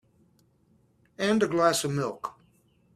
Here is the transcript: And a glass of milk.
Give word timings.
And 1.19 1.43
a 1.43 1.47
glass 1.47 1.83
of 1.83 1.91
milk. 1.91 2.33